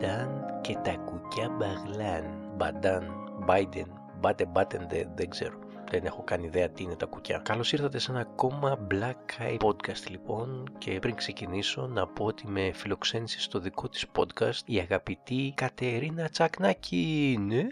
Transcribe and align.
μπαντάν 0.00 0.60
και 0.60 0.76
τα 0.84 0.96
κουκιά 0.96 1.48
μπαγλάν. 1.48 2.24
Μπαντάν, 2.56 3.04
Biden, 3.48 3.86
μπάτε 4.20 4.46
μπάτεν 4.46 4.88
δεν 5.14 5.28
ξέρω. 5.28 5.58
Δεν 5.90 6.04
έχω 6.04 6.24
καν 6.24 6.42
ιδέα 6.42 6.70
τι 6.70 6.82
είναι 6.82 6.96
τα 6.96 7.06
κουκιά. 7.06 7.38
Καλώς 7.38 7.72
ήρθατε 7.72 7.98
σε 7.98 8.10
ένα 8.10 8.20
ακόμα 8.20 8.86
Black 8.90 9.42
Eye 9.42 9.56
Podcast 9.56 10.08
λοιπόν 10.08 10.72
και 10.78 10.98
πριν 10.98 11.14
ξεκινήσω 11.14 11.86
να 11.86 12.06
πω 12.06 12.24
ότι 12.24 12.46
με 12.46 12.72
φιλοξένησε 12.74 13.40
στο 13.40 13.58
δικό 13.58 13.88
της 13.88 14.06
podcast 14.18 14.60
η 14.64 14.78
αγαπητή 14.78 15.52
Κατερίνα 15.56 16.28
Τσακνάκη. 16.28 17.36
Ναι! 17.40 17.66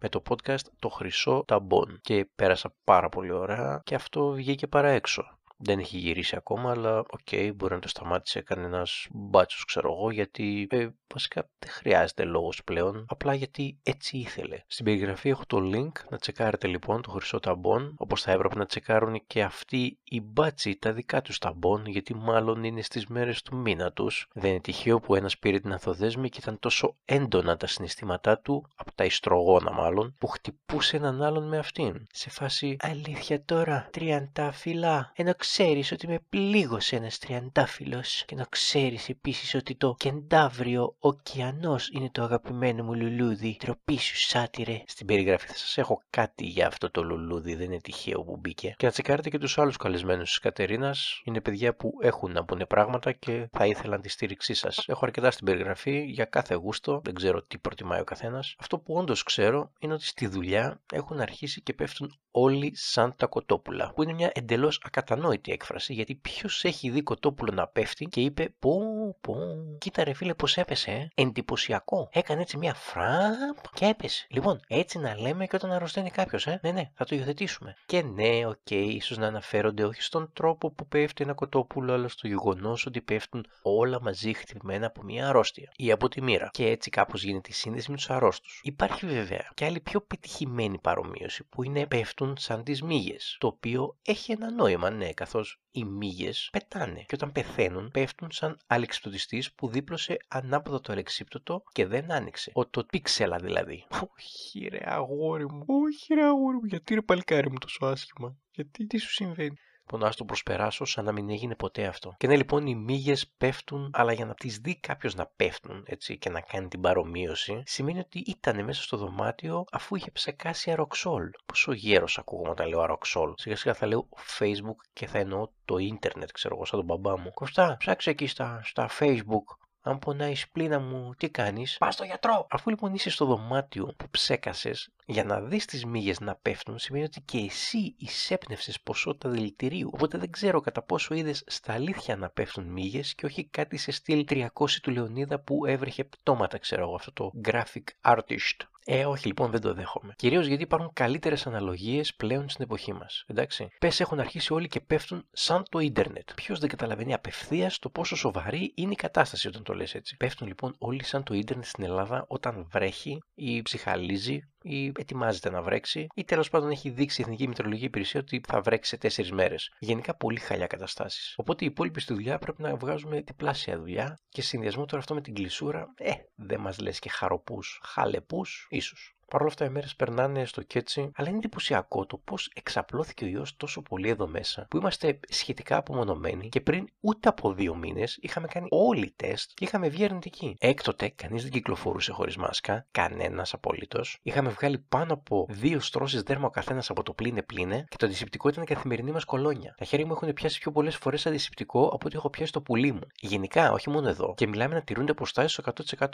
Με 0.00 0.08
το 0.08 0.22
podcast 0.30 0.64
Το 0.78 0.88
Χρυσό 0.88 1.44
Ταμπον 1.46 1.98
και 2.00 2.28
πέρασα 2.34 2.74
πάρα 2.84 3.08
πολύ 3.08 3.32
ωραία 3.32 3.80
και 3.84 3.94
αυτό 3.94 4.30
βγήκε 4.30 4.66
παραέξω 4.66 5.38
δεν 5.64 5.78
έχει 5.78 5.98
γυρίσει 5.98 6.36
ακόμα, 6.36 6.70
αλλά 6.70 6.98
ok, 6.98 7.18
okay, 7.30 7.52
μπορεί 7.54 7.74
να 7.74 7.80
το 7.80 7.88
σταμάτησε 7.88 8.40
κανένας 8.40 9.06
μπάτσος, 9.10 9.64
ξέρω 9.64 9.92
εγώ, 9.92 10.10
γιατί 10.10 10.66
ε, 10.70 10.88
βασικά 11.12 11.48
δεν 11.58 11.70
χρειάζεται 11.70 12.24
λόγος 12.24 12.64
πλέον, 12.64 13.04
απλά 13.08 13.34
γιατί 13.34 13.78
έτσι 13.82 14.16
ήθελε. 14.16 14.62
Στην 14.66 14.84
περιγραφή 14.84 15.28
έχω 15.28 15.42
το 15.46 15.58
link 15.74 15.92
να 16.10 16.18
τσεκάρετε 16.18 16.66
λοιπόν 16.66 17.02
το 17.02 17.10
χρυσό 17.10 17.40
ταμπον, 17.40 17.94
όπως 17.98 18.22
θα 18.22 18.32
έπρεπε 18.32 18.54
να 18.54 18.66
τσεκάρουν 18.66 19.22
και 19.26 19.42
αυτοί 19.42 19.98
οι 20.04 20.20
μπάτσοι 20.20 20.76
τα 20.76 20.92
δικά 20.92 21.22
τους 21.22 21.38
ταμπον, 21.38 21.86
γιατί 21.86 22.14
μάλλον 22.14 22.64
είναι 22.64 22.82
στις 22.82 23.06
μέρες 23.06 23.42
του 23.42 23.56
μήνα 23.56 23.92
τους. 23.92 24.28
Δεν 24.34 24.50
είναι 24.50 24.60
τυχαίο 24.60 25.00
που 25.00 25.14
ένας 25.14 25.38
πήρε 25.38 25.58
την 25.58 25.72
ανθοδέσμη 25.72 26.28
και 26.28 26.38
ήταν 26.40 26.58
τόσο 26.58 26.96
έντονα 27.04 27.56
τα 27.56 27.66
συναισθήματά 27.66 28.38
του, 28.38 28.68
από 28.76 28.94
τα 28.94 29.04
ιστρογόνα 29.04 29.72
μάλλον, 29.72 30.14
που 30.18 30.26
χτυπούσε 30.26 30.96
έναν 30.96 31.22
άλλον 31.22 31.48
με 31.48 31.58
αυτήν. 31.58 32.06
Σε 32.12 32.30
φάση 32.30 32.76
Αλήθεια 32.80 33.44
τώρα, 33.44 33.88
τριαντάφυλλα, 33.92 35.12
ενώ 35.14 35.32
ξέρεις 35.54 35.92
ότι 35.92 36.06
με 36.06 36.18
πλήγωσε 36.28 36.96
ένας 36.96 37.18
τριαντάφυλλος 37.18 38.24
και 38.26 38.34
να 38.34 38.44
ξέρεις 38.44 39.08
επίσης 39.08 39.54
ότι 39.54 39.74
το 39.74 39.94
κεντάβριο 39.98 40.94
ωκεανός 40.98 41.90
είναι 41.92 42.10
το 42.12 42.22
αγαπημένο 42.22 42.84
μου 42.84 42.94
λουλούδι. 42.94 43.56
Τροπή 43.58 43.98
σου 43.98 44.16
σάτυρε. 44.16 44.82
Στην 44.86 45.06
περιγραφή 45.06 45.46
θα 45.46 45.54
σας 45.54 45.78
έχω 45.78 46.02
κάτι 46.10 46.46
για 46.46 46.66
αυτό 46.66 46.90
το 46.90 47.02
λουλούδι, 47.02 47.54
δεν 47.54 47.66
είναι 47.66 47.80
τυχαίο 47.80 48.22
που 48.22 48.36
μπήκε. 48.36 48.74
Και 48.76 48.86
να 48.86 48.92
τσεκάρετε 48.92 49.28
και 49.28 49.38
τους 49.38 49.58
άλλους 49.58 49.76
καλεσμένους 49.76 50.28
της 50.28 50.38
Κατερίνας. 50.38 51.20
Είναι 51.24 51.40
παιδιά 51.40 51.74
που 51.74 51.92
έχουν 52.00 52.32
να 52.32 52.44
πούνε 52.44 52.66
πράγματα 52.66 53.12
και 53.12 53.48
θα 53.52 53.66
ήθελαν 53.66 54.00
τη 54.00 54.08
στήριξή 54.08 54.54
σας. 54.54 54.84
Έχω 54.86 55.04
αρκετά 55.04 55.30
στην 55.30 55.46
περιγραφή 55.46 56.04
για 56.04 56.24
κάθε 56.24 56.54
γούστο, 56.54 57.00
δεν 57.04 57.14
ξέρω 57.14 57.42
τι 57.42 57.58
προτιμάει 57.58 58.00
ο 58.00 58.04
καθένας. 58.04 58.54
Αυτό 58.58 58.78
που 58.78 58.94
όντως 58.94 59.22
ξέρω 59.22 59.72
είναι 59.78 59.92
ότι 59.92 60.04
στη 60.04 60.26
δουλειά 60.26 60.80
έχουν 60.92 61.20
αρχίσει 61.20 61.62
και 61.62 61.72
πέφτουν 61.72 62.18
όλοι 62.32 62.72
σαν 62.74 63.14
τα 63.16 63.26
κοτόπουλα. 63.26 63.92
Που 63.94 64.02
είναι 64.02 64.12
μια 64.12 64.30
εντελώς 64.34 64.80
ακατανόητη 64.84 65.52
έκφραση 65.52 65.92
γιατί 65.92 66.14
ποιος 66.14 66.64
έχει 66.64 66.90
δει 66.90 67.02
κοτόπουλο 67.02 67.52
να 67.52 67.66
πέφτει 67.66 68.04
και 68.04 68.20
είπε 68.20 68.54
Πω, 68.58 68.80
πω, 69.20 69.34
κοίτα 69.78 70.04
ρε 70.04 70.12
φίλε 70.12 70.34
πώς 70.34 70.56
έπεσε, 70.56 70.90
ε. 70.90 71.22
εντυπωσιακό. 71.22 72.08
Έκανε 72.12 72.40
έτσι 72.40 72.56
μια 72.56 72.74
φραμπ 72.74 73.56
και 73.74 73.86
έπεσε. 73.86 74.26
Λοιπόν, 74.30 74.60
έτσι 74.68 74.98
να 74.98 75.20
λέμε 75.20 75.46
και 75.46 75.56
όταν 75.56 75.72
αρρωσταίνει 75.72 76.10
κάποιος, 76.10 76.46
ε. 76.46 76.60
Ναι, 76.62 76.70
ναι, 76.70 76.90
θα 76.94 77.04
το 77.04 77.16
υιοθετήσουμε. 77.16 77.74
Και 77.86 78.02
ναι, 78.02 78.46
ok, 78.46 78.54
okay, 78.70 78.86
ίσως 78.88 79.18
να 79.18 79.26
αναφέρονται 79.26 79.84
όχι 79.84 80.02
στον 80.02 80.30
τρόπο 80.32 80.70
που 80.70 80.86
πέφτει 80.86 81.24
ένα 81.24 81.34
κοτόπουλο, 81.34 81.92
αλλά 81.92 82.08
στο 82.08 82.26
γεγονός 82.26 82.86
ότι 82.86 83.00
πέφτουν 83.00 83.46
όλα 83.62 84.00
μαζί 84.02 84.32
χτυπημένα 84.32 84.86
από 84.86 85.02
μια 85.02 85.28
αρρώστια 85.28 85.72
ή 85.76 85.90
από 85.92 86.08
τη 86.08 86.22
μοίρα. 86.22 86.50
Και 86.52 86.66
έτσι 86.66 86.90
κάπως 86.90 87.22
γίνεται 87.22 87.48
η 87.50 87.54
σύνδεση 87.54 87.90
με 87.90 87.96
τους 87.96 88.10
αρρώστους. 88.10 88.60
Υπάρχει 88.62 89.06
βέβαια 89.06 89.48
και 89.54 89.64
άλλη 89.64 89.80
πιο 89.80 90.00
πετυχημένη 90.00 90.78
παρομοίωση 90.78 91.44
που 91.44 91.62
είναι 91.62 91.86
πέφτουν 91.86 92.21
σαν 92.38 92.64
τις 92.64 92.82
μύγες, 92.82 93.36
το 93.40 93.46
οποίο 93.46 93.98
έχει 94.02 94.32
ένα 94.32 94.50
νόημα, 94.50 94.90
ναι, 94.90 95.12
καθώς 95.12 95.60
οι 95.70 95.84
μύγες 95.84 96.48
πετάνε 96.52 97.00
και 97.00 97.14
όταν 97.14 97.32
πεθαίνουν 97.32 97.90
πέφτουν 97.90 98.30
σαν 98.30 98.58
αλεξιπτωτιστής 98.66 99.52
που 99.52 99.68
δίπλωσε 99.68 100.16
ανάποδα 100.28 100.80
το 100.80 100.92
αλεξίπτωτο 100.92 101.62
και 101.72 101.86
δεν 101.86 102.12
άνοιξε. 102.12 102.50
Ο 102.54 102.66
το 102.66 102.84
πίξελα 102.84 103.36
δηλαδή. 103.38 103.86
Όχι 104.16 104.68
ρε 104.68 104.80
αγόρι 104.84 105.52
μου, 105.52 105.64
όχι 105.66 106.14
ρε 106.14 106.24
αγόρι 106.24 106.56
μου, 106.56 106.64
γιατί 106.64 106.94
ρε 106.94 107.02
παλικάρι 107.02 107.50
μου 107.50 107.58
τόσο 107.58 107.86
άσχημα, 107.86 108.36
γιατί; 108.50 108.86
Τι 108.86 108.98
σου 108.98 109.10
συμβαίνει; 109.10 109.56
Λοιπόν, 109.82 110.08
ας 110.08 110.16
το 110.16 110.24
προσπεράσω 110.24 110.84
σαν 110.84 111.04
να 111.04 111.12
μην 111.12 111.30
έγινε 111.30 111.54
ποτέ 111.54 111.86
αυτό. 111.86 112.14
Και 112.18 112.26
ναι, 112.26 112.36
λοιπόν, 112.36 112.66
οι 112.66 112.74
μύγες 112.74 113.32
πέφτουν, 113.38 113.90
αλλά 113.92 114.12
για 114.12 114.26
να 114.26 114.34
τις 114.34 114.58
δει 114.58 114.76
κάποιος 114.76 115.14
να 115.14 115.26
πέφτουν 115.36 115.82
έτσι 115.86 116.18
και 116.18 116.30
να 116.30 116.40
κάνει 116.40 116.68
την 116.68 116.80
παρομοίωση, 116.80 117.62
σημαίνει 117.66 117.98
ότι 117.98 118.18
ήταν 118.18 118.64
μέσα 118.64 118.82
στο 118.82 118.96
δωμάτιο 118.96 119.64
αφού 119.72 119.96
είχε 119.96 120.10
ψεκάσει 120.10 120.70
αροξόλ. 120.70 121.30
Πόσο 121.46 121.72
γέρος 121.72 122.18
ακούγομαι 122.18 122.50
όταν 122.50 122.68
λέω 122.68 122.80
αροξόλ. 122.80 123.32
Σιγά 123.36 123.56
σιγά 123.56 123.74
θα 123.74 123.86
λέω 123.86 124.08
Facebook 124.38 124.76
και 124.92 125.06
θα 125.06 125.18
εννοώ 125.18 125.48
το 125.64 125.78
ίντερνετ, 125.78 126.30
ξέρω 126.30 126.54
εγώ, 126.54 126.64
σαν 126.64 126.78
τον 126.78 126.86
μπαμπά 126.86 127.18
μου. 127.20 127.30
Κοστά, 127.30 127.76
ψάξε 127.78 128.10
εκεί 128.10 128.26
στα, 128.26 128.60
στα 128.64 128.90
Facebook 128.98 129.61
αν 129.82 129.98
πονάει 129.98 130.30
η 130.30 130.34
σπλήνα 130.34 130.78
μου, 130.78 131.14
τι 131.14 131.30
κάνεις; 131.30 131.76
Πας 131.78 131.94
στο 131.94 132.04
γιατρό! 132.04 132.46
Αφού 132.50 132.70
λοιπόν 132.70 132.94
είσαι 132.94 133.10
στο 133.10 133.24
δωμάτιο 133.24 133.94
που 133.96 134.08
ψέκασες 134.10 134.90
για 135.06 135.24
να 135.24 135.40
δεις 135.40 135.64
τις 135.64 135.84
μύγες 135.84 136.20
να 136.20 136.34
πέφτουν, 136.34 136.78
σημαίνει 136.78 137.04
ότι 137.04 137.20
και 137.20 137.38
εσύ 137.38 137.94
εισέπνευσες 137.98 138.80
ποσότητα 138.80 139.28
δηλητηρίου. 139.28 139.90
Οπότε 139.94 140.18
δεν 140.18 140.30
ξέρω 140.30 140.60
κατά 140.60 140.82
πόσο 140.82 141.14
είδες 141.14 141.44
στα 141.46 141.72
αλήθεια 141.72 142.16
να 142.16 142.28
πέφτουν 142.28 142.64
μύγες 142.64 143.14
και 143.14 143.26
όχι 143.26 143.44
κάτι 143.44 143.76
σε 143.76 143.90
στυλ 143.90 144.24
300 144.28 144.46
του 144.82 144.90
Λεωνίδα 144.90 145.40
που 145.40 145.66
έβρεχε 145.66 146.04
πτώματα, 146.04 146.58
ξέρω 146.58 146.82
εγώ, 146.82 146.94
αυτό 146.94 147.12
το 147.12 147.32
graphic 147.44 148.12
artist. 148.14 148.71
Ε, 148.84 149.04
όχι, 149.04 149.26
λοιπόν, 149.26 149.50
δεν 149.50 149.60
το 149.60 149.74
δέχομαι. 149.74 150.12
Κυρίως 150.16 150.46
γιατί 150.46 150.62
υπάρχουν 150.62 150.90
καλύτερες 150.92 151.46
αναλογίες 151.46 152.14
πλέον 152.14 152.48
στην 152.48 152.64
εποχή 152.64 152.92
μας. 152.92 153.24
Εντάξει. 153.26 153.68
Πες 153.78 154.00
έχουν 154.00 154.20
αρχίσει 154.20 154.52
όλοι 154.52 154.68
και 154.68 154.80
πέφτουν 154.80 155.26
σαν 155.32 155.62
το 155.70 155.78
ίντερνετ. 155.78 156.28
Ποιος 156.34 156.58
δεν 156.58 156.68
καταλαβαίνει 156.68 157.14
απευθείας 157.14 157.78
το 157.78 157.90
πόσο 157.90 158.16
σοβαρή 158.16 158.72
είναι 158.76 158.92
η 158.92 158.96
κατάσταση 158.96 159.48
όταν 159.48 159.62
το 159.62 159.74
λες 159.74 159.94
έτσι. 159.94 160.16
Πέφτουν 160.16 160.46
λοιπόν 160.46 160.74
όλοι 160.78 161.04
σαν 161.04 161.22
το 161.22 161.34
ίντερνετ 161.34 161.66
στην 161.66 161.84
Ελλάδα 161.84 162.24
όταν 162.28 162.68
βρέχει 162.70 163.18
ή 163.34 163.62
ψυχαλίζει 163.62 164.51
ή 164.62 164.92
ετοιμάζεται 164.98 165.50
να 165.50 165.62
βρέξει, 165.62 166.06
ή 166.14 166.24
τέλος 166.24 166.50
πάντων 166.50 166.70
έχει 166.70 166.90
δείξει 166.90 167.20
η 167.20 167.24
Εθνική 167.24 167.48
Μητρολογική 167.48 167.86
Υπηρεσία 167.86 168.20
ότι 168.20 168.40
θα 168.48 168.60
βρέξει 168.60 168.90
σε 168.90 168.96
τέσσερις 168.96 169.32
μέρες. 169.32 169.72
Γενικά 169.78 170.14
πολύ 170.16 170.38
χαλιά 170.38 170.66
καταστάσεις. 170.66 171.34
Οπότε 171.36 171.64
οι 171.64 171.66
υπόλοιποι 171.66 172.00
στη 172.00 172.14
δουλειά 172.14 172.38
πρέπει 172.38 172.62
να 172.62 172.76
βγάζουμε 172.76 173.20
διπλάσια 173.20 173.78
δουλειά 173.78 174.18
και 174.28 174.42
συνδυασμό 174.42 174.84
τώρα 174.84 174.98
αυτό 174.98 175.14
με 175.14 175.20
την 175.20 175.34
κλεισούρα, 175.34 175.94
ε, 175.96 176.12
δεν 176.34 176.60
μας 176.60 176.78
λες 176.78 176.98
και 176.98 177.08
χαροπούς, 177.08 177.80
χαλεπούς, 177.84 178.66
ίσως. 178.70 179.14
Παρ' 179.32 179.40
όλα 179.40 179.50
αυτά 179.50 179.64
οι 179.64 179.68
μέρες 179.68 179.96
περνάνε 179.96 180.44
στο 180.44 180.62
κέτσι, 180.62 181.10
αλλά 181.14 181.28
είναι 181.28 181.36
εντυπωσιακό 181.36 182.06
το 182.06 182.16
πώς 182.16 182.50
εξαπλώθηκε 182.54 183.24
ο 183.24 183.28
ιός 183.28 183.56
τόσο 183.56 183.82
πολύ 183.82 184.08
εδώ 184.08 184.26
μέσα, 184.26 184.66
που 184.70 184.76
είμαστε 184.76 185.20
σχετικά 185.28 185.76
απομονωμένοι 185.76 186.48
και 186.48 186.60
πριν 186.60 186.88
ούτε 187.00 187.28
από 187.28 187.52
δύο 187.52 187.74
μήνες 187.74 188.18
είχαμε 188.20 188.46
κάνει 188.46 188.66
όλοι 188.70 189.12
τεστ 189.16 189.50
και 189.54 189.64
είχαμε 189.64 189.88
βγει 189.88 190.04
αρνητικοί. 190.04 190.56
Έκτοτε 190.58 191.08
κανείς 191.08 191.42
δεν 191.42 191.50
κυκλοφορούσε 191.50 192.12
χωρίς 192.12 192.36
μάσκα, 192.36 192.86
κανένας 192.90 193.52
απολύτως. 193.52 194.18
Είχαμε 194.22 194.48
βγάλει 194.48 194.78
πάνω 194.78 195.12
από 195.12 195.46
δύο 195.50 195.80
στρώσεις 195.80 196.22
δέρμα 196.22 196.46
ο 196.46 196.50
καθένας 196.50 196.90
από 196.90 197.02
το 197.02 197.12
πλήνε 197.12 197.42
πλήνε 197.42 197.84
και 197.88 197.96
το 197.96 198.06
αντισηπτικό 198.06 198.48
ήταν 198.48 198.62
η 198.62 198.66
καθημερινή 198.66 199.12
μας 199.12 199.24
κολόνια. 199.24 199.74
Τα 199.78 199.84
χέρια 199.84 200.06
μου 200.06 200.12
έχουν 200.12 200.32
πιάσει 200.32 200.58
πιο 200.58 200.72
πολλές 200.72 200.96
φορές 200.96 201.26
αντισηπτικό 201.26 201.86
από 201.86 202.06
ότι 202.06 202.16
έχω 202.16 202.30
πιάσει 202.30 202.52
το 202.52 202.60
πουλί 202.60 202.92
μου. 202.92 203.06
Γενικά, 203.20 203.72
όχι 203.72 203.90
μόνο 203.90 204.08
εδώ. 204.08 204.34
Και 204.36 204.46
μιλάμε 204.46 204.74
να 204.74 204.82
τηρούνται 204.82 205.10
αποστάσεις 205.10 205.52
στο 205.52 205.62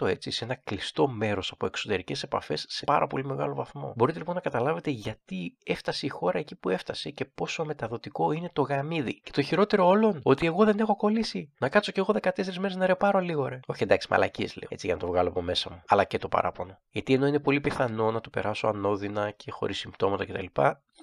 100% 0.02 0.06
έτσι, 0.06 0.30
σε 0.30 0.44
ένα 0.44 0.54
κλειστό 0.54 1.08
μέρος 1.08 1.50
από 1.50 1.66
εξωτερικές 1.66 2.22
επαφές 2.22 2.64
σε 2.68 2.84
πάρα 2.84 3.06
πολύ 3.08 3.24
μεγάλο 3.24 3.54
βαθμό. 3.54 3.92
Μπορείτε 3.96 4.18
λοιπόν 4.18 4.34
να 4.34 4.40
καταλάβετε 4.40 4.90
γιατί 4.90 5.56
έφτασε 5.64 6.06
η 6.06 6.08
χώρα 6.08 6.38
εκεί 6.38 6.56
που 6.56 6.68
έφτασε 6.68 7.10
και 7.10 7.24
πόσο 7.24 7.64
μεταδοτικό 7.64 8.32
είναι 8.32 8.50
το 8.52 8.62
γαμίδι. 8.62 9.20
Και 9.20 9.30
το 9.30 9.42
χειρότερο 9.42 9.86
όλων, 9.86 10.20
ότι 10.22 10.46
εγώ 10.46 10.64
δεν 10.64 10.78
έχω 10.78 10.96
κολλήσει. 10.96 11.52
Να 11.58 11.68
κάτσω 11.68 11.92
κι 11.92 11.98
εγώ 11.98 12.14
14 12.22 12.54
μέρες 12.58 12.76
να 12.76 12.86
ρεπάρω 12.86 13.18
λίγο, 13.18 13.48
ρε. 13.48 13.60
Όχι 13.66 13.82
εντάξει, 13.82 14.06
μαλακίες 14.10 14.56
λέω. 14.56 14.68
Έτσι 14.72 14.86
για 14.86 14.94
να 14.94 15.00
το 15.00 15.06
βγάλω 15.06 15.28
από 15.28 15.42
μέσα 15.42 15.70
μου. 15.70 15.82
Αλλά 15.88 16.04
και 16.04 16.18
το 16.18 16.28
παράπονο. 16.28 16.78
Γιατί 16.90 17.14
ενώ 17.14 17.26
είναι 17.26 17.38
πολύ 17.38 17.60
πιθανό 17.60 18.10
να 18.10 18.20
το 18.20 18.30
περάσω 18.30 18.66
ανώδυνα 18.66 19.30
και 19.30 19.50
χωρίς 19.50 19.78
συμπτώματα 19.78 20.24
κτλ 20.24 20.44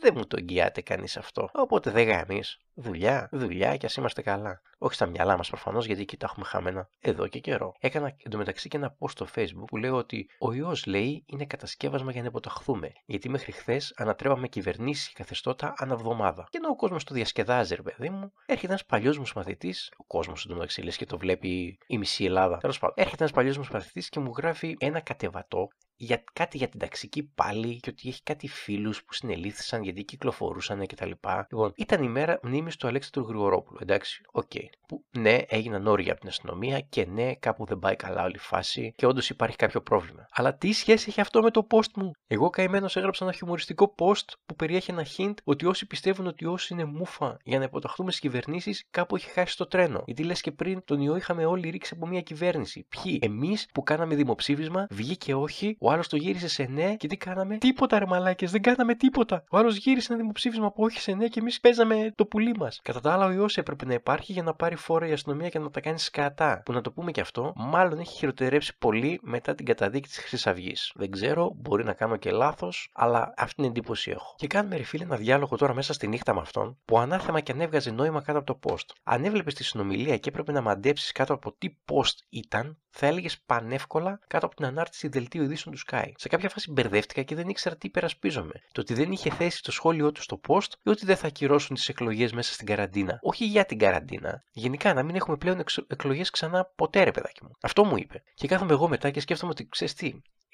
δεν 0.05 0.13
μου 0.17 0.27
το 0.27 0.38
εγγυάται 0.39 0.81
κανείς 0.81 1.17
αυτό. 1.17 1.49
Οπότε 1.53 1.91
δεν 1.91 2.07
γάμει. 2.07 2.41
Δουλειά, 2.73 3.29
δουλειά 3.31 3.77
και 3.77 3.85
ας 3.85 3.95
είμαστε 3.95 4.21
καλά. 4.21 4.61
Όχι 4.77 4.93
στα 4.93 5.05
μυαλά 5.05 5.37
μας 5.37 5.47
προφανώς, 5.47 5.85
γιατί 5.85 6.02
εκεί 6.02 6.17
τα 6.17 6.28
έχουμε 6.29 6.46
χαμένα 6.46 6.90
εδώ 6.99 7.28
και 7.28 7.40
καιρό. 7.40 7.73
Έκανα 7.79 8.16
εντωμεταξύ 8.23 8.69
και 8.69 8.78
ένα 8.78 8.97
post 8.99 9.09
στο 9.09 9.28
Facebook 9.35 9.66
που 9.67 9.78
λέω 9.78 9.96
ότι 9.96 10.29
ο 10.40 10.53
ιός 10.53 10.85
λέει 10.85 11.23
είναι 11.25 11.46
κατασκεύασμα 11.46 12.11
για 12.11 12.22
να 12.22 12.28
υποταχθούμε. 12.28 12.91
Γιατί 13.05 13.29
μέχρι 13.29 13.52
χθες 13.52 13.93
ανατρέπαμε 13.97 14.47
κυβερνήσεις 14.47 15.07
και 15.07 15.13
καθεστώτα 15.17 15.73
αναβδομάδα. 15.78 16.47
Και 16.49 16.58
ενώ 16.58 16.69
ο 16.69 16.75
κόσμος 16.75 17.03
το 17.03 17.13
διασκεδάζει, 17.13 17.75
ρε 17.75 17.81
παιδί 17.81 18.09
μου, 18.09 18.31
έρχεται 18.46 18.67
ένας 18.67 18.85
παλιός 18.85 19.17
μου 19.17 19.25
μαθητής, 19.35 19.91
ο 19.97 20.03
κόσμος 20.03 20.46
εντωμεταξύ 20.46 20.81
λες 20.81 20.97
και 20.97 21.05
το 21.05 21.17
βλέπει 21.17 21.78
η 21.87 21.97
μισή 21.97 22.25
Ελλάδα. 22.25 22.58
Τέλος 22.58 22.79
πάντων, 22.79 22.96
έρχεται 22.97 23.23
ένας 23.23 23.35
παλιός 23.35 23.58
μου 23.58 23.66
μαθητής 23.72 24.09
και 24.09 24.19
μου 24.19 24.31
γράφει 24.37 24.75
ένα 24.79 24.99
κατεβατό 24.99 25.67
για 25.96 26.24
κάτι 26.34 26.58
για 26.58 26.68
την 26.70 26.80
ταξική 26.80 27.24
πάλη 27.23 27.79
και 27.80 27.90
ότι 27.90 28.09
έχει 28.09 28.24
κάτι 28.24 28.47
φίλους 28.47 29.03
που 29.03 29.14
συνελήφθησαν 29.14 29.84
γιατί 29.84 30.03
κυκλοφορούσαν 30.03 30.88
κτλ. 30.88 31.12
Λοιπόν, 31.50 31.72
ήταν 31.76 32.03
η 32.03 32.08
μέρα 32.08 32.40
μνήμης 32.44 32.76
του 32.76 32.88
Αλέξανδρου 32.88 33.32
Γρηγορόπουλου. 33.32 33.80
Εντάξει, 33.82 34.22
ok. 34.32 34.43
Okay. 34.53 34.66
Που 34.88 35.06
ναι, 35.18 35.38
έγιναν 35.47 35.88
όργια 35.87 36.11
από 36.12 36.20
την 36.20 36.30
αστυνομία 36.30 36.80
και 36.80 37.06
ναι, 37.06 37.36
κάπου 37.36 37.66
δεν 37.66 37.80
πάει 37.80 37.96
καλά 37.96 38.24
όλη 38.24 38.36
η 38.36 38.40
φάση 38.40 38.94
και 38.96 39.06
όντως 39.06 39.30
υπάρχει 39.30 39.56
κάποιο 39.56 39.82
πρόβλημα. 39.82 40.26
Αλλά 40.32 40.56
τι 40.56 40.72
σχέση 40.72 41.06
έχει 41.09 41.22
αυτό 41.22 41.42
με 41.42 41.52
το 41.52 41.68
post 41.70 41.92
μου; 41.96 42.12
Εγώ 42.28 42.44
ο 42.44 42.49
καημένος 42.50 42.96
έγραψα 42.96 43.26
ένα 43.26 43.34
χιουμοριστικό 43.34 43.96
post 43.97 44.26
που 44.46 44.56
περιέχει 44.56 44.92
ένα 44.92 45.06
hint 45.18 45.34
ότι 45.44 45.66
όσοι 45.66 45.88
πιστεύουν 45.88 46.28
ότι 46.28 46.46
ο 46.46 46.53
ιός 46.53 46.73
είναι 46.74 46.86
μούφα 46.86 47.38
για 47.44 47.58
να 47.58 47.64
υποταχθούμε 47.64 48.12
στις 48.12 48.22
κυβερνήσεις, 48.22 48.88
κάπου 48.92 49.16
έχει 49.16 49.30
χάσει 49.30 49.58
το 49.58 49.68
τρένο. 49.68 50.03
Γιατί 50.06 50.24
λες 50.24 50.42
και 50.42 50.52
πριν 50.52 50.84
τον 50.86 51.02
ιό 51.02 51.16
είχαμε 51.16 51.46
όλοι 51.46 51.70
ρίξει 51.70 51.94
από 51.96 52.08
μια 52.08 52.22
κυβέρνηση. 52.22 52.88
Ποιοι, 52.90 53.20
εμείς 53.22 53.68
που 53.74 53.84
κάναμε 53.84 54.16
δημοψήφισμα, 54.16 54.88
βγήκε 54.90 55.36
όχι, 55.36 55.76
ο 55.85 55.91
άλλος 55.91 56.08
το 56.08 56.16
γύρισε 56.16 56.47
σε 56.47 56.64
ναι 56.64 56.96
και 56.96 57.08
τι 57.08 57.17
κάναμε; 57.17 57.58
Τίποτα 57.58 57.99
ρε 57.99 58.05
μαλάκες, 58.05 58.52
δεν 58.52 58.61
κάναμε 58.61 58.96
τίποτα. 58.96 59.43
Ο 59.49 59.58
άλλος 59.58 59.76
γύρισε 59.76 60.08
ένα 60.09 60.22
δημοψήφισμα 60.22 60.72
από 60.72 60.84
όχι 60.84 60.99
σε 60.99 61.14
ναι 61.14 61.28
και 61.28 61.40
εμείς 61.40 61.59
παίζαμε 61.59 62.11
το 62.16 62.26
πουλί 62.26 62.55
μας. 62.58 62.79
Κατά 62.84 63.02
τα 63.02 63.14
άλλα, 63.14 63.26
ο 63.26 63.32
ιός 63.32 63.58
έπρεπε 63.58 63.85
να 63.85 63.93
υπάρχει 63.93 64.32
για 64.32 64.43
να 64.43 64.53
πάρει 64.53 64.76
φόρα 64.76 65.08
η 65.08 65.11
αστυνομία 65.11 65.49
και 65.49 65.59
να 65.59 65.70
τα 65.70 65.79
κάνει 65.79 65.99
σκατά. 65.99 66.61
Που 66.66 66.72
να 66.72 66.82
το 66.82 66.91
πούμε 66.91 67.11
και 67.11 67.22
αυτό, 67.22 67.53
μάλλον 67.55 67.99
έχει 67.99 68.17
χειροτερέψει 68.17 68.78
πολύ 68.78 69.20
μετά 69.23 69.55
την 69.55 69.66
καταδίκη 69.66 70.08
της 70.08 70.17
Χρυσής 70.17 70.47
Αυγής. 70.47 70.91
Δεν 70.96 71.11
ξέρω, 71.11 71.52
μπορεί 71.55 71.84
να 71.84 71.93
κάνω 71.93 72.16
και 72.16 72.32
λάθος, 72.32 72.90
αλλά 72.93 73.34
αυτή 73.37 73.55
την 73.55 73.66
εντύπωση 73.66 74.11
έχω. 74.11 74.34
Και 74.37 74.47
κάνουμε 74.47 74.78
ρε 74.78 74.84
φίλε 74.84 75.03
ένα 75.03 75.16
διάλογο 75.16 75.55
τώρα 75.55 75.73
μέσα 75.73 75.93
στη 75.93 76.08
νύχτα 76.08 76.34
με 76.34 76.40
αυτόν, 76.40 76.78
που 76.85 76.99
ανάθεμα 76.99 77.40
και 77.40 77.52
αν 77.52 77.61
έβγαζε 77.61 77.91
νόημα 77.91 78.22
κάτω 78.22 78.40
από 78.40 78.53
το 78.53 78.59
post. 78.70 78.96
Αν 79.03 79.26
έβλεπες 79.26 79.53
τη 79.53 79.64
συνομιλία 79.64 80.17
και 80.17 80.29
έπρεπε 80.29 80.52
να 80.52 80.61
μαντέψεις 80.61 81.11
κάτω 81.11 81.34
από 81.34 81.55
τι 81.58 81.76
post 81.85 82.16
ήταν, 82.29 82.78
θα 82.97 83.08
έλεγες 83.08 83.40
πανεύκολα 83.46 84.20
κάτω 84.28 84.46
από 84.46 84.55
την 84.55 84.66
ανάρτηση 84.66 85.08
δελτίου 85.08 85.43
ειδήσεων 85.43 85.74
του 85.75 85.81
Sky. 85.87 86.11
Σε 86.16 86.27
κάποια 86.27 86.49
φάση 86.49 86.72
μπερδεύτηκα 86.72 87.22
και 87.22 87.35
δεν 87.35 87.49
ήξερα 87.49 87.75
τι 87.75 87.87
υπερασπίζομαι. 87.87 88.53
Το 88.72 88.81
ότι 88.81 88.93
δεν 88.93 89.11
είχε 89.11 89.29
θέσει 89.29 89.61
το 89.63 89.72
σχόλιο 89.72 90.11
του 90.11 90.22
στο 90.22 90.39
post 90.47 90.69
ή 90.83 90.89
ότι 90.89 91.05
δεν 91.05 91.17
θα 91.17 91.27
ακυρώσουν 91.27 91.75
τις 91.75 91.89
εκλογές 91.89 92.33
μέσα 92.33 92.53
στην 92.53 92.66
καραντίνα. 92.66 93.19
Όχι 93.22 93.45
για 93.45 93.66
την 93.66 93.77
καραντίνα. 93.77 94.43
Γενικά 94.51 94.93
να 94.93 95.03
μην 95.03 95.16
έχουμε 95.16 95.37
πλέον 95.37 95.63
εκλογές 95.87 96.29
ξανά 96.29 96.72
ποτέ, 96.75 97.03
ρε 97.03 97.11
παιδάκι 97.11 97.43
μου. 97.43 97.51
Αυτό 97.61 97.83
μου 97.83 97.97
είπε. 97.97 98.23
Και 98.33 98.47
κάθομαι 98.47 98.73
εγώ 98.73 98.87
μετά 98.87 99.09
και 99.09 99.19
σκέφτομαι 99.19 99.51
ότι 99.51 99.67
ξέρεις 99.69 99.93
τι, 99.93 100.13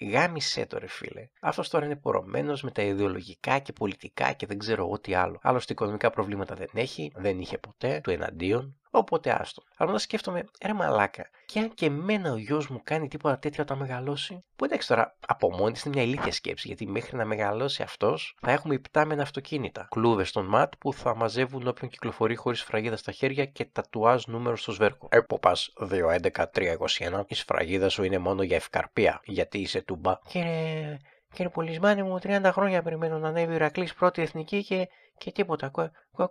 Γάμισε 0.10 0.66
το 0.66 0.78
ρε 0.78 0.88
φίλε. 0.88 1.28
Αυτός 1.42 1.70
τώρα 1.70 1.86
είναι 1.86 1.96
πορωμένος 1.96 2.62
με 2.62 2.72
τα 2.72 2.82
ιδεολογικά 2.82 3.60
και 3.60 3.74
πολιτικά 3.74 4.34
και 4.34 4.46
δεν 4.46 4.58
ξέρω 4.58 4.86
εγώ 4.86 5.00
τι 5.00 5.14
άλλο. 5.14 5.40
Άλλωστε 5.42 5.74
οικονομικά 5.74 6.10
προβλήματα 6.10 6.56
δεν 6.56 6.70
έχει, 6.74 7.12
δεν 7.16 7.40
είχε 7.40 7.58
ποτέ, 7.58 8.00
του 8.04 8.12
εναντίον. 8.12 8.81
Οπότε 8.92 9.38
άστο. 9.40 9.64
Αλλά 9.78 9.90
όταν 9.90 10.00
σκέφτομαι, 10.00 10.46
ρε 10.66 10.74
μαλάκα, 10.74 11.30
και 11.46 11.60
αν 11.60 11.74
και 11.74 11.86
εμένα 11.86 12.32
ο 12.32 12.38
γιος 12.38 12.68
μου 12.68 12.82
κάνει 12.84 13.08
τίποτα 13.08 13.40
τέτοιο 13.40 13.64
όταν 13.64 13.78
μεγαλώσει, 13.78 14.44
που 14.56 14.66
εντάξει 14.66 14.88
τώρα 14.88 15.18
από 15.28 15.52
μόνη 15.52 15.80
είναι 15.86 15.94
μια 15.96 16.04
ηλίθια 16.04 16.32
σκέψη, 16.32 16.68
γιατί 16.68 16.88
μέχρι 16.88 17.18
να 17.18 17.26
μεγαλώσει 17.26 17.84
αυτός 17.84 18.36
θα 18.42 18.52
έχουμε 18.52 18.74
υπτάμενα 18.74 19.22
αυτοκίνητα. 19.22 19.88
Κλούβες 19.90 20.30
στον 20.30 20.46
ματ 20.46 20.74
που 20.80 20.94
θα 20.94 21.16
μαζεύουν 21.16 21.68
όποιον 21.68 21.90
κυκλοφορεί 21.90 22.36
χωρίς 22.36 22.64
φραγίδα 22.64 22.98
στα 22.98 23.12
χέρια 23.12 23.46
και 23.46 23.66
τατουάζ 23.66 24.26
νούμερο 24.26 24.56
στο 24.56 24.72
σβέρκο. 24.72 25.08
Εποπα 25.12 25.56
211-321, 25.80 27.24
η 27.28 27.36
σφραγίδα 27.36 27.90
σου 27.90 28.04
είναι 28.04 28.18
μόνο 28.18 28.44
για 28.44 28.56
ευκαρπία, 28.56 29.22
γιατί 29.24 29.60
είσαι 29.60 29.82
τούμπα. 29.82 30.20
Κύριε, 30.28 30.98
κύριε 31.34 31.52
Πολυσμάνη 31.52 32.04
μου, 32.04 32.20
30 32.24 32.50
χρόνια 32.52 32.82
περιμένω 32.82 33.18
να 33.18 33.28
ανέβει 33.28 33.52
ο 33.52 33.56
Ηρακλής 33.56 33.94
πρώτη 33.94 34.22
εθνική 34.22 34.64
και 34.64 34.88
και 35.22 35.32
τίποτα. 35.32 35.72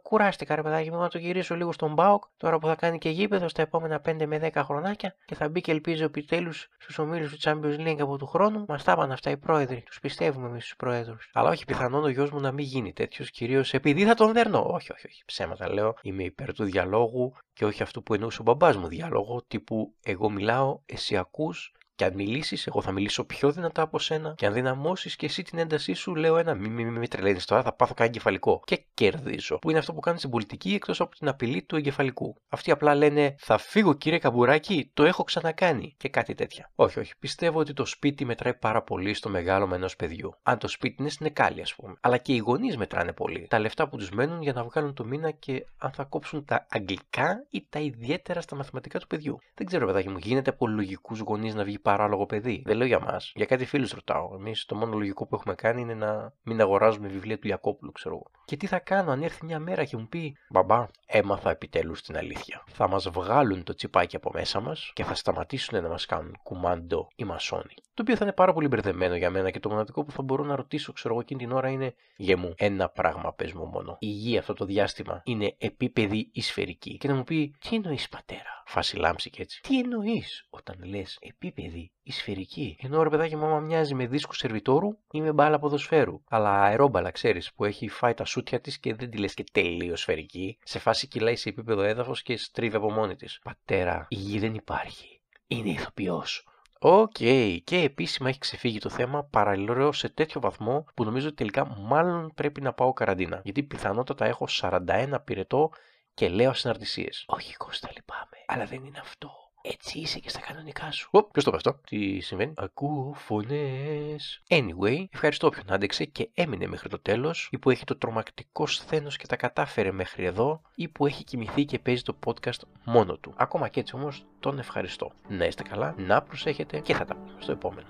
Κουράστηκα 0.02 0.55
ρε 0.55 0.62
παιδάκι 0.62 0.91
μου 0.91 0.99
να 0.99 1.08
το 1.08 1.19
γυρίσω 1.19 1.55
λίγο 1.55 1.73
στον 1.73 1.93
Μπάουκ 1.93 2.25
τώρα 2.37 2.58
που 2.58 2.67
θα 2.67 2.75
κάνει 2.75 2.99
και 2.99 3.11
γήπεδος 3.11 3.50
στα 3.50 3.62
επόμενα 3.62 4.00
5 4.08 4.26
με 4.26 4.50
10 4.55 4.62
χρονάκια 4.64 5.14
και 5.25 5.35
θα 5.35 5.49
μπει 5.49 5.61
και 5.61 5.70
ελπίζω 5.70 6.05
επιτέλους 6.05 6.69
στους 6.79 6.99
ομίλους 6.99 7.31
του 7.31 7.38
Champions 7.43 7.87
League 7.87 8.00
από 8.00 8.17
του 8.19 8.26
χρόνου. 8.26 8.64
Μας 8.69 8.85
τα 8.85 8.93
είπαν 8.93 9.12
αυτά 9.12 9.31
οι 9.31 9.37
πρόεδροι. 9.37 9.82
Τους 9.87 10.00
πιστεύουμε 10.00 10.49
εμείς 10.49 10.62
τους 10.62 10.76
πρόεδρους. 10.76 11.31
Αλλά 11.32 11.50
όχι 11.50 11.64
πιθανόν 11.64 12.05
ο 12.05 12.08
γιος 12.08 12.31
μου 12.31 12.41
να 12.41 12.52
μην 12.52 12.64
γίνει 12.64 12.93
τέτοιος 12.93 13.31
κυρίως 13.31 13.75
επειδή 13.75 14.05
θα 14.05 14.14
τον 14.14 14.32
δέρνω. 14.32 14.64
Όχι, 14.67 14.93
όχι, 14.93 15.06
όχι. 15.06 15.23
Ψέματα 15.25 15.73
λέω. 15.73 15.94
Είμαι 16.02 16.23
υπέρ 16.23 16.52
του 16.52 16.64
διαλόγου 16.64 17.32
και 17.52 17.64
όχι 17.64 17.82
αυτού 17.82 18.02
που 18.02 18.14
εννοούσε 18.14 18.41
ο 18.41 18.44
μπαμπάς 18.44 18.76
μου 18.76 18.87
διάλογο 18.87 19.43
τύπου 19.49 19.94
εγώ 20.02 20.31
μιλάω, 20.31 20.81
εσύ 20.87 21.17
ακούς 21.17 21.73
και 22.00 22.06
αν 22.06 22.14
μιλήσεις, 22.14 22.67
εγώ 22.67 22.82
θα 22.82 22.93
μιλήσω 22.93 23.25
πιο 23.25 23.52
δυνατά 23.52 23.82
από 23.82 23.99
σένα. 23.99 24.35
Και 24.37 24.47
αν 24.47 24.52
δυναμώσεις 24.52 25.17
και 25.17 25.26
εσύ 25.26 25.43
την 25.43 25.58
έντασή 25.58 25.93
σου, 25.93 26.14
λέω 26.14 26.37
ένα 26.37 26.55
μη, 26.55 26.69
μη, 26.69 26.85
μη, 26.85 26.99
μη 26.99 27.08
τρελαίνεις 27.08 27.44
τώρα, 27.44 27.62
θα 27.62 27.73
πάθω 27.73 27.94
κανένα 27.94 28.14
εγκεφαλικό. 28.14 28.62
Και 28.64 28.85
κερδίζω. 28.94 29.58
Που 29.58 29.70
είναι 29.70 29.79
αυτό 29.79 29.93
που 29.93 30.00
κάνεις 30.00 30.19
στην 30.19 30.31
πολιτική 30.32 30.75
εκτός 30.75 31.00
από 31.00 31.17
την 31.17 31.29
απειλή 31.29 31.62
του 31.62 31.76
εγκεφαλικού. 31.76 32.37
Αυτοί 32.49 32.70
απλά 32.70 32.94
λένε 32.94 33.35
Θα 33.38 33.58
φύγω 33.58 33.94
κύριε 33.94 34.19
Καμπουράκη, 34.19 34.91
το 34.94 35.05
έχω 35.05 35.25
ξανακάνει. 35.25 35.94
Και 35.97 36.08
κάτι 36.08 36.35
τέτοια. 36.35 36.70
Όχι, 36.75 36.99
όχι. 36.99 37.12
Πιστεύω 37.19 37.58
ότι 37.58 37.73
το 37.73 37.85
σπίτι 37.85 38.25
μετράει 38.25 38.55
πάρα 38.55 38.82
πολύ 38.82 39.14
στο 39.14 39.29
μεγάλο 39.29 39.75
ενός 39.75 39.97
παιδιού. 39.97 40.35
Αν 40.43 40.58
το 40.58 40.69
σπίτι 40.69 40.97
είναι 40.99 41.11
στην 41.11 41.26
εκάλη, 41.26 41.61
ας 41.61 41.75
πούμε. 41.75 41.94
Αλλά 42.00 42.17
και 42.17 42.32
οι 42.32 42.38
γονείς 42.38 42.76
μετράνε 42.76 43.12
πολύ. 43.12 43.47
Τα 43.50 43.58
λεφτά 43.58 43.88
που 43.88 43.97
τους 43.97 44.11
μένουν 44.11 44.43
για 44.43 44.52
να 44.52 44.64
βγάλουν 44.64 44.94
το 44.94 45.05
μήνα 45.05 45.31
και 45.31 45.67
αν 45.79 45.91
θα 45.93 46.05
κόψουν 46.05 46.44
τα 46.44 46.67
αγγλικά 46.70 47.47
ή 47.50 47.67
τα 47.69 47.79
ιδιαίτερα 47.79 48.41
στα 48.41 48.56
μαθηματικά 48.56 48.99
του 48.99 49.06
παιδιού. 49.06 49.38
Δεν 49.55 49.67
ξέρω, 49.67 49.87
παιδάκι 49.87 50.08
μου, 50.08 50.19
γίνεται 50.19 50.50
από 50.50 50.67
λογικούς 50.67 51.19
γονείς 51.19 51.55
να 51.55 51.64
βγει 51.64 51.79
παράλογο 51.90 52.26
παιδί. 52.26 52.62
Δεν 52.66 52.76
λέω 52.76 52.87
για 52.87 53.00
μας. 53.00 53.32
Για 53.34 53.46
κάτι 53.46 53.64
φίλους 53.64 53.90
ρωτάω. 53.90 54.34
Εμείς 54.34 54.64
το 54.64 54.75
μόνο 54.75 54.96
λογικό 54.96 55.26
που 55.26 55.34
έχουμε 55.34 55.54
κάνει 55.54 55.81
είναι 55.81 55.94
να 55.94 56.32
μην 56.42 56.60
αγοράζουμε 56.60 57.08
βιβλία 57.08 57.38
του 57.38 57.48
Ιακόπουλου, 57.48 57.92
ξέρω 57.92 58.14
εγώ. 58.14 58.31
Και 58.44 58.56
τι 58.56 58.66
θα 58.66 58.78
κάνω 58.78 59.10
αν 59.10 59.22
έρθει 59.22 59.44
μια 59.44 59.58
μέρα 59.58 59.84
και 59.84 59.96
μου 59.96 60.08
πει 60.08 60.37
Μπαμπά, 60.50 60.87
έμαθα 61.06 61.50
επιτέλους 61.50 62.02
την 62.02 62.16
αλήθεια. 62.16 62.64
Θα 62.66 62.88
μας 62.88 63.08
βγάλουν 63.08 63.62
το 63.62 63.75
τσιπάκι 63.75 64.16
από 64.16 64.31
μέσα 64.34 64.60
μας 64.60 64.90
και 64.94 65.04
θα 65.04 65.14
σταματήσουν 65.14 65.82
να 65.82 65.88
μας 65.88 66.06
κάνουν 66.06 66.37
κουμάντο 66.42 67.08
οι 67.16 67.25
μασόνοι. 67.25 67.75
Το 68.00 68.06
οποίο 68.06 68.19
θα 68.19 68.25
είναι 68.25 68.35
πάρα 68.35 68.52
πολύ 68.52 68.69
μπερδεμένο 68.69 69.17
για 69.17 69.31
μένα 69.31 69.50
και 69.50 69.61
το 69.61 69.69
μοναδικό 69.69 70.05
που 70.05 70.12
θα 70.12 70.23
μπορώ 70.23 70.44
να 70.44 70.56
ρωτήσω, 70.56 70.93
ξέρω 70.93 71.14
εγώ, 71.14 71.23
εκείνη 71.23 71.41
την 71.41 71.52
ώρα 71.52 71.69
είναι 71.69 71.94
Γε 72.17 72.37
μου, 72.37 72.55
ένα 72.56 72.88
πράγμα 72.88 73.32
πες 73.32 73.52
μου 73.52 73.67
μόνο. 73.67 73.97
Η 74.00 74.06
γη 74.06 74.38
αυτό 74.38 74.55
το 74.55 74.64
διάστημα 74.64 75.20
είναι 75.25 75.55
επίπεδη 75.58 76.31
ή 76.32 76.41
σφαιρική. 76.41 76.97
Και 76.97 77.08
να 77.08 77.14
μου 77.14 77.25
πει, 77.25 77.55
Τι 77.58 77.76
εννοείς 77.76 78.08
πατέρα 78.08 78.61
φάση 78.70 78.97
λάμψη 78.97 79.31
και 79.31 79.43
έτσι. 79.43 79.61
Τι 79.62 79.79
εννοείς 79.79 80.47
όταν 80.50 80.76
λες 80.85 81.19
επίπεδη 81.20 81.93
ή 82.02 82.12
σφαιρική. 82.12 82.76
Ενώ 82.81 83.02
ρε 83.02 83.08
παιδάκι 83.08 83.37
μου, 83.37 83.44
άμα 83.47 83.61
μοιάζει 83.61 83.94
με 83.94 84.06
δίσκο 84.06 84.32
σερβιτόρου 84.32 84.99
ή 85.11 85.20
με 85.20 85.32
μπάλα 85.32 85.58
ποδοσφαίρου. 85.58 86.23
Αλλά 86.29 86.62
αερόμπαλα, 86.62 87.11
ξέρεις, 87.11 87.52
που 87.52 87.64
έχει 87.64 87.88
φάει 87.88 88.14
τα 88.14 88.25
σούτια 88.25 88.61
της 88.61 88.79
και 88.79 88.94
δεν 88.94 89.11
τη 89.11 89.19
λες 89.19 89.35
και 89.35 89.44
τελείως 89.52 90.00
σφαιρική. 90.00 90.58
Σε 90.62 90.79
φάση 90.79 91.06
κυλάει 91.06 91.37
σε 91.37 91.49
επίπεδο 91.49 91.82
έδαφος 91.82 92.23
και 92.23 92.37
στρίβει 92.37 92.76
από 92.76 92.93
μόνη 92.93 93.17
της. 93.17 93.38
Πατέρα, 93.43 94.06
η 94.08 94.14
γη 94.14 94.38
δεν 94.38 94.55
υπάρχει. 94.55 95.20
Είναι 95.47 95.70
ηθοποιός. 95.70 96.44
Ok, 96.82 97.11
okay. 97.19 97.59
και 97.65 97.77
επίσημα 97.77 98.29
έχει 98.29 98.38
ξεφύγει 98.38 98.79
το 98.79 98.88
θέμα 98.88 99.25
παραληρώ 99.25 99.93
σε 99.93 100.09
τέτοιο 100.09 100.41
βαθμό 100.41 100.85
που 100.94 101.05
νομίζω 101.05 101.27
ότι 101.27 101.37
τελικά 101.37 101.67
μάλλον 101.67 102.32
πρέπει 102.35 102.61
να 102.61 102.73
πάω 102.73 102.93
καραντίνα. 102.93 103.41
Γιατί 103.44 103.62
πιθανότατα 103.62 104.25
έχω 104.25 104.47
41 104.50 105.15
πυρετό 105.25 105.71
και 106.15 106.29
λέω 106.29 106.53
ασυναρτησίες. 106.52 107.25
Όχι, 107.27 107.56
Κώστα, 107.56 107.88
λυπάμαι. 107.94 108.44
Αλλά 108.47 108.65
δεν 108.65 108.85
είναι 108.85 108.99
αυτό. 108.99 109.31
Έτσι 109.62 109.99
είσαι 109.99 110.19
και 110.19 110.29
στα 110.29 110.41
κανονικά 110.41 110.91
σου. 110.91 111.09
Ω, 111.12 111.23
ποιος 111.23 111.45
το 111.45 111.53
αυτό; 111.55 111.81
Τι 111.87 112.21
συμβαίνει; 112.21 112.53
Ακούω 112.57 113.12
φωνές. 113.15 114.43
Anyway, 114.49 115.05
ευχαριστώ 115.11 115.47
όποιον 115.47 115.65
άντεξε 115.69 116.05
και 116.05 116.31
έμεινε 116.35 116.67
μέχρι 116.67 116.89
το 116.89 116.99
τέλος, 116.99 117.49
ή 117.53 117.59
που 117.59 117.71
έχει 117.71 117.85
το 117.85 117.97
τρομακτικό 117.97 118.67
σθένος 118.67 119.17
και 119.17 119.27
τα 119.27 119.37
κατάφερε 119.37 119.93
μέχρι 119.93 120.25
εδώ, 120.25 120.62
ή 120.75 120.89
που 120.89 121.07
έχει 121.07 121.25
κοιμηθεί 121.25 121.65
και 121.65 121.79
παίζει 121.79 122.03
το 122.03 122.17
podcast 122.27 122.61
μόνο 122.85 123.17
του. 123.17 123.35
Ακόμα 123.37 123.69
και 123.69 123.81
έτσι 123.81 123.95
όμως 123.97 124.27
τον 124.41 124.59
ευχαριστώ. 124.59 125.12
Να 125.29 125.45
είστε 125.45 125.62
καλά, 125.62 125.95
να 125.99 126.23
προσέχετε 126.23 126.81
και 126.81 126.95
θα 126.95 127.05
τα 127.05 127.14
πούμε 127.14 127.37
στο 127.38 127.52
επόμενο. 127.52 127.88